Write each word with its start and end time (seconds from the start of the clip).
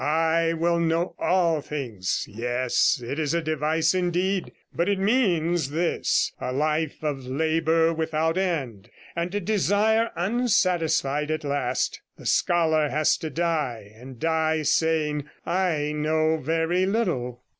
I 0.03 0.53
will 0.53 0.79
know 0.79 1.13
all 1.19 1.61
things; 1.61 2.25
yes, 2.27 2.99
it 3.05 3.19
is 3.19 3.35
a 3.35 3.41
device 3.43 3.93
indeed. 3.93 4.51
But 4.73 4.89
it 4.89 4.97
means 4.97 5.69
this 5.69 6.31
a 6.41 6.51
life 6.51 7.03
of 7.03 7.27
labour 7.27 7.93
without 7.93 8.35
end, 8.35 8.89
and 9.15 9.35
a 9.35 9.39
desire 9.39 10.09
unsatisfied 10.15 11.29
at 11.29 11.43
last. 11.43 12.01
The 12.17 12.25
scholar 12.25 12.89
has 12.89 13.15
to 13.17 13.29
die, 13.29 13.91
and 13.95 14.19
die 14.19 14.63
saying, 14.63 15.25
"I 15.45 15.91
know 15.91 16.37
very 16.37 16.87
little!'" 16.87 17.43